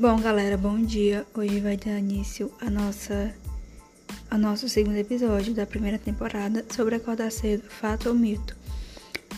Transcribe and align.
Bom, 0.00 0.18
galera, 0.18 0.56
bom 0.56 0.80
dia. 0.82 1.26
Hoje 1.34 1.60
vai 1.60 1.76
dar 1.76 1.98
início 1.98 2.50
a 2.58 2.70
nossa 2.70 3.34
a 4.30 4.38
nosso 4.38 4.66
segundo 4.66 4.96
episódio 4.96 5.52
da 5.52 5.66
primeira 5.66 5.98
temporada 5.98 6.64
sobre 6.74 6.94
acordar 6.94 7.30
cedo, 7.30 7.64
fato 7.68 8.08
ou 8.08 8.14
mito. 8.14 8.56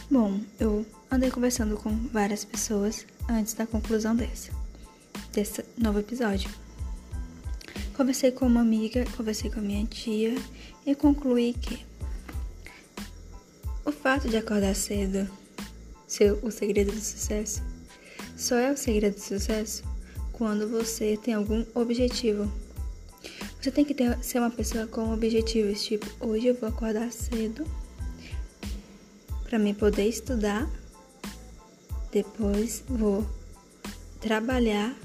Bom, 0.08 0.40
eu 0.60 0.86
andei 1.10 1.32
conversando 1.32 1.76
com 1.76 1.90
várias 2.12 2.44
pessoas 2.44 3.04
antes 3.28 3.54
da 3.54 3.66
conclusão 3.66 4.14
dessa 4.14 4.52
desse 5.32 5.64
novo 5.76 5.98
episódio. 5.98 6.48
Conversei 7.96 8.30
com 8.30 8.46
uma 8.46 8.60
amiga, 8.60 9.04
conversei 9.16 9.50
com 9.50 9.58
a 9.58 9.62
minha 9.64 9.84
tia 9.86 10.36
e 10.86 10.94
concluí 10.94 11.54
que 11.54 11.84
o 13.84 13.90
fato 13.90 14.28
de 14.28 14.36
acordar 14.36 14.76
cedo 14.76 15.28
ser 16.06 16.38
o 16.40 16.52
segredo 16.52 16.92
do 16.92 17.00
sucesso 17.00 17.60
só 18.36 18.54
é 18.54 18.70
o 18.70 18.76
segredo 18.76 19.16
do 19.16 19.20
sucesso 19.20 19.90
quando 20.32 20.68
você 20.68 21.16
tem 21.16 21.34
algum 21.34 21.64
objetivo. 21.74 22.50
Você 23.60 23.70
tem 23.70 23.84
que 23.84 23.94
ter, 23.94 24.18
ser 24.22 24.38
uma 24.38 24.50
pessoa 24.50 24.86
com 24.86 25.12
objetivos, 25.12 25.84
tipo, 25.84 26.06
hoje 26.20 26.48
eu 26.48 26.54
vou 26.54 26.68
acordar 26.68 27.12
cedo 27.12 27.64
para 29.44 29.58
mim 29.58 29.74
poder 29.74 30.08
estudar, 30.08 30.68
depois 32.10 32.82
vou 32.88 33.24
trabalhar, 34.18 34.96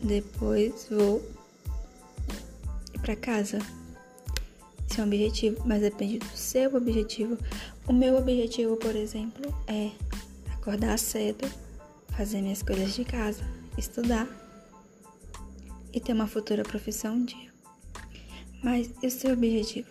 depois 0.00 0.86
vou 0.88 1.22
ir 2.94 3.00
para 3.00 3.16
casa. 3.16 3.58
Esse 4.88 5.00
é 5.00 5.02
um 5.02 5.06
objetivo, 5.06 5.62
mas 5.66 5.82
depende 5.82 6.18
do 6.20 6.36
seu 6.36 6.74
objetivo. 6.74 7.36
O 7.86 7.92
meu 7.92 8.16
objetivo, 8.16 8.76
por 8.76 8.94
exemplo, 8.94 9.52
é 9.66 9.90
acordar 10.54 10.98
cedo, 10.98 11.46
fazer 12.16 12.40
minhas 12.40 12.62
coisas 12.62 12.94
de 12.94 13.04
casa, 13.04 13.42
estudar 13.76 14.45
e 15.96 16.00
ter 16.00 16.12
uma 16.12 16.26
futura 16.26 16.62
profissão 16.62 17.14
um 17.14 17.24
dia. 17.24 17.50
Mas 18.62 18.90
e 19.02 19.06
o 19.06 19.10
seu 19.10 19.32
objetivo? 19.32 19.88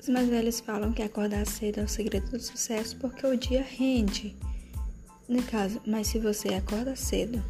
Os 0.00 0.08
mais 0.08 0.28
velhos 0.28 0.58
falam 0.58 0.92
que 0.92 1.00
acordar 1.00 1.46
cedo 1.46 1.78
é 1.78 1.84
o 1.84 1.88
segredo 1.88 2.32
do 2.32 2.40
sucesso 2.40 2.96
porque 2.96 3.24
o 3.24 3.36
dia 3.36 3.62
rende. 3.62 4.36
No 5.28 5.40
caso, 5.44 5.80
mas 5.86 6.08
se 6.08 6.18
você 6.18 6.48
acorda 6.54 6.96
cedo, 6.96 7.40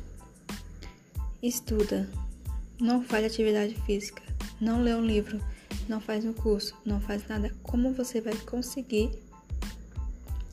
estuda, 1.42 2.06
não 2.78 3.02
faz 3.02 3.24
atividade 3.24 3.74
física, 3.86 4.22
não 4.60 4.82
lê 4.82 4.94
um 4.94 5.04
livro, 5.04 5.40
não 5.88 5.98
faz 5.98 6.26
um 6.26 6.34
curso, 6.34 6.74
não 6.84 7.00
faz 7.00 7.26
nada, 7.26 7.54
como 7.62 7.94
você 7.94 8.20
vai 8.20 8.36
conseguir 8.36 9.10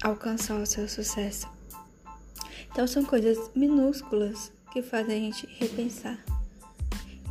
alcançar 0.02 0.62
o 0.62 0.66
seu 0.66 0.88
sucesso? 0.88 1.50
Então 2.72 2.88
são 2.88 3.04
coisas 3.04 3.52
minúsculas 3.54 4.54
que 4.74 4.82
fazem 4.82 5.16
a 5.16 5.20
gente 5.20 5.48
repensar. 5.60 6.18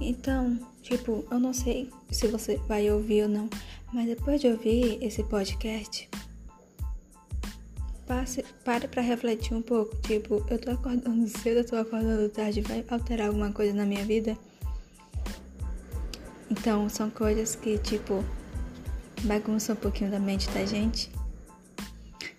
Então, 0.00 0.56
tipo, 0.80 1.24
eu 1.28 1.40
não 1.40 1.52
sei 1.52 1.90
se 2.10 2.28
você 2.28 2.56
vai 2.68 2.88
ouvir 2.88 3.24
ou 3.24 3.28
não, 3.28 3.50
mas 3.92 4.06
depois 4.06 4.40
de 4.40 4.46
ouvir 4.46 5.02
esse 5.02 5.24
podcast, 5.24 6.08
passe, 8.06 8.44
pare 8.64 8.86
para 8.86 9.02
refletir 9.02 9.54
um 9.54 9.60
pouco. 9.60 9.96
Tipo, 10.02 10.46
eu 10.48 10.58
tô 10.58 10.70
acordando 10.70 11.26
cedo, 11.42 11.58
eu 11.58 11.66
tô 11.66 11.74
acordando 11.74 12.28
tarde, 12.28 12.60
vai 12.60 12.84
alterar 12.88 13.26
alguma 13.26 13.52
coisa 13.52 13.74
na 13.74 13.84
minha 13.84 14.04
vida? 14.04 14.38
Então, 16.48 16.88
são 16.88 17.10
coisas 17.10 17.56
que, 17.56 17.76
tipo, 17.78 18.24
bagunçam 19.24 19.74
um 19.74 19.78
pouquinho 19.78 20.12
da 20.12 20.20
mente 20.20 20.48
da 20.50 20.64
gente. 20.64 21.10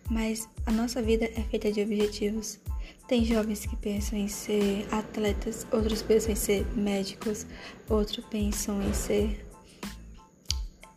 Mas 0.09 0.47
a 0.65 0.71
nossa 0.71 1.01
vida 1.01 1.25
é 1.25 1.41
feita 1.43 1.71
de 1.71 1.81
objetivos. 1.81 2.59
Tem 3.07 3.25
jovens 3.25 3.65
que 3.65 3.75
pensam 3.75 4.17
em 4.17 4.29
ser 4.29 4.87
atletas, 4.91 5.67
outros 5.71 6.02
pensam 6.02 6.31
em 6.31 6.36
ser 6.36 6.65
médicos, 6.75 7.45
outros 7.89 8.25
pensam 8.25 8.81
em 8.81 8.93
ser 8.93 9.45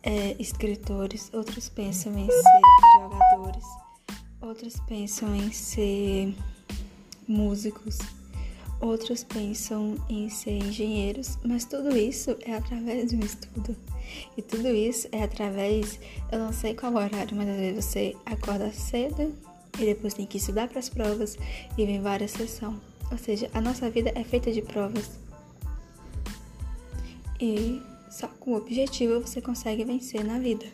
é, 0.03 0.35
escritores, 0.39 1.29
outros 1.33 1.67
pensam 1.67 2.17
em 2.17 2.27
ser 2.27 2.61
jogadores, 3.01 3.65
outros 4.41 4.79
pensam 4.87 5.35
em 5.35 5.51
ser 5.51 6.33
músicos, 7.27 7.97
outros 8.79 9.25
pensam 9.25 9.95
em 10.07 10.29
ser 10.29 10.59
engenheiros, 10.59 11.37
mas 11.43 11.65
tudo 11.65 11.95
isso 11.97 12.37
é 12.45 12.53
através 12.53 13.09
de 13.09 13.17
um 13.17 13.19
estudo. 13.19 13.75
E 14.37 14.41
tudo 14.41 14.69
isso 14.69 15.09
é 15.11 15.23
através, 15.23 15.99
eu 16.31 16.39
não 16.39 16.53
sei 16.53 16.73
qual 16.73 16.93
horário, 16.93 17.35
mas 17.35 17.49
às 17.49 17.57
vezes 17.57 17.85
você 17.85 18.15
acorda 18.25 18.71
cedo 18.71 19.35
e 19.79 19.85
depois 19.85 20.13
tem 20.13 20.25
que 20.25 20.37
estudar 20.37 20.67
para 20.67 20.79
as 20.79 20.89
provas 20.89 21.37
e 21.77 21.85
vem 21.85 22.01
várias 22.01 22.31
sessões. 22.31 22.77
Ou 23.11 23.17
seja, 23.17 23.49
a 23.53 23.61
nossa 23.61 23.89
vida 23.89 24.11
é 24.15 24.23
feita 24.23 24.51
de 24.51 24.61
provas. 24.61 25.19
E 27.39 27.81
só 28.09 28.27
com 28.27 28.51
o 28.51 28.57
objetivo 28.57 29.21
você 29.21 29.41
consegue 29.41 29.83
vencer 29.83 30.23
na 30.23 30.39
vida. 30.39 30.65